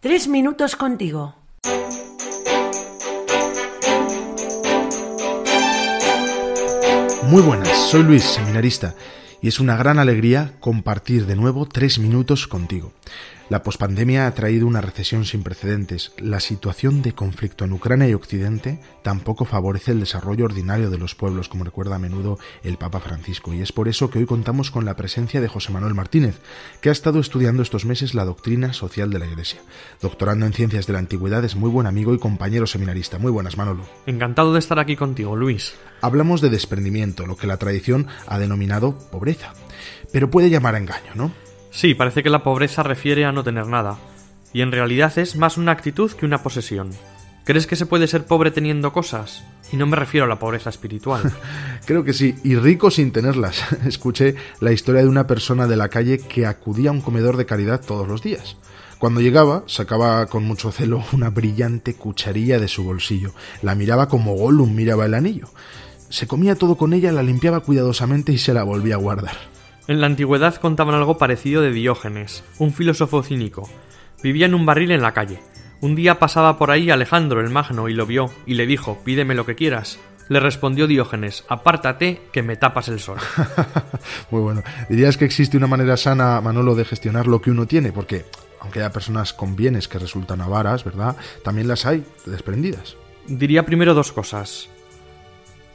[0.00, 1.34] Tres minutos contigo.
[7.24, 8.94] Muy buenas, soy Luis, seminarista,
[9.42, 12.92] y es una gran alegría compartir de nuevo tres minutos contigo.
[13.48, 16.12] La pospandemia ha traído una recesión sin precedentes.
[16.18, 21.14] La situación de conflicto en Ucrania y Occidente tampoco favorece el desarrollo ordinario de los
[21.14, 23.54] pueblos, como recuerda a menudo el Papa Francisco.
[23.54, 26.40] Y es por eso que hoy contamos con la presencia de José Manuel Martínez,
[26.82, 29.60] que ha estado estudiando estos meses la doctrina social de la Iglesia.
[30.02, 33.18] Doctorando en Ciencias de la Antigüedad, es muy buen amigo y compañero seminarista.
[33.18, 33.84] Muy buenas, Manolo.
[34.04, 35.74] Encantado de estar aquí contigo, Luis.
[36.02, 39.54] Hablamos de desprendimiento, lo que la tradición ha denominado pobreza.
[40.12, 41.47] Pero puede llamar a engaño, ¿no?
[41.70, 43.98] Sí, parece que la pobreza refiere a no tener nada,
[44.52, 46.90] y en realidad es más una actitud que una posesión.
[47.44, 49.42] ¿Crees que se puede ser pobre teniendo cosas?
[49.72, 51.32] Y no me refiero a la pobreza espiritual.
[51.86, 53.64] Creo que sí, y rico sin tenerlas.
[53.86, 57.46] Escuché la historia de una persona de la calle que acudía a un comedor de
[57.46, 58.58] caridad todos los días.
[58.98, 63.32] Cuando llegaba, sacaba con mucho celo una brillante cucharilla de su bolsillo.
[63.62, 65.48] La miraba como Gollum miraba el anillo.
[66.10, 69.57] Se comía todo con ella, la limpiaba cuidadosamente y se la volvía a guardar.
[69.88, 73.66] En la antigüedad contaban algo parecido de Diógenes, un filósofo cínico.
[74.22, 75.40] Vivía en un barril en la calle.
[75.80, 79.34] Un día pasaba por ahí Alejandro el Magno y lo vio, y le dijo Pídeme
[79.34, 79.98] lo que quieras.
[80.28, 83.16] Le respondió Diógenes Apártate, que me tapas el sol.
[84.30, 84.62] Muy bueno.
[84.90, 87.90] ¿Dirías que existe una manera sana, Manolo, de gestionar lo que uno tiene?
[87.90, 88.26] Porque,
[88.60, 91.16] aunque haya personas con bienes que resultan avaras, ¿verdad?
[91.42, 92.96] También las hay desprendidas.
[93.26, 94.68] Diría primero dos cosas.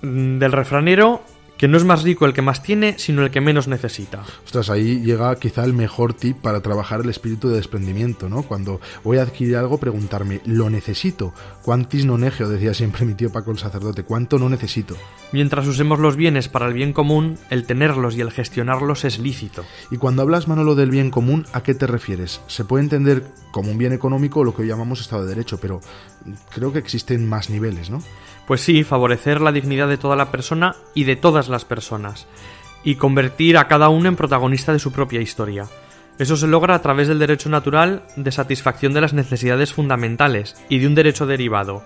[0.00, 1.22] Del refranero
[1.56, 4.22] que no es más rico el que más tiene, sino el que menos necesita.
[4.44, 8.42] Ostras, ahí llega quizá el mejor tip para trabajar el espíritu de desprendimiento, ¿no?
[8.42, 11.32] Cuando voy a adquirir algo, preguntarme, ¿lo necesito?
[11.62, 12.48] ¿Cuántis non egeo?
[12.48, 14.96] Decía siempre mi tío Paco el sacerdote, ¿cuánto no necesito?
[15.32, 19.64] Mientras usemos los bienes para el bien común, el tenerlos y el gestionarlos es lícito.
[19.90, 22.40] Y cuando hablas, Manolo, del bien común, ¿a qué te refieres?
[22.46, 25.80] Se puede entender como un bien económico lo que hoy llamamos Estado de Derecho, pero
[26.50, 28.02] creo que existen más niveles, ¿no?
[28.46, 32.26] Pues sí, favorecer la dignidad de toda la persona y de todas las personas,
[32.84, 35.66] y convertir a cada uno en protagonista de su propia historia.
[36.18, 40.78] Eso se logra a través del derecho natural de satisfacción de las necesidades fundamentales y
[40.78, 41.82] de un derecho derivado,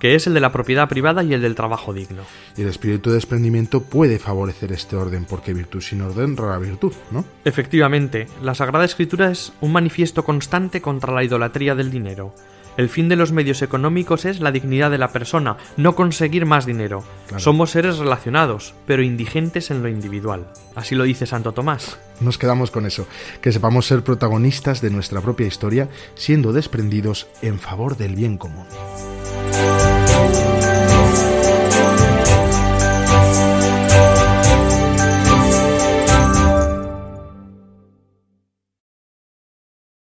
[0.00, 2.22] que es el de la propiedad privada y el del trabajo digno.
[2.56, 6.92] Y el espíritu de desprendimiento puede favorecer este orden, porque virtud sin orden, rara virtud,
[7.10, 7.24] ¿no?
[7.44, 12.34] Efectivamente, la Sagrada Escritura es un manifiesto constante contra la idolatría del dinero.
[12.80, 16.64] El fin de los medios económicos es la dignidad de la persona, no conseguir más
[16.64, 17.04] dinero.
[17.28, 17.42] Claro.
[17.44, 20.46] Somos seres relacionados, pero indigentes en lo individual.
[20.74, 21.98] Así lo dice Santo Tomás.
[22.20, 23.06] Nos quedamos con eso,
[23.42, 28.64] que sepamos ser protagonistas de nuestra propia historia, siendo desprendidos en favor del bien común.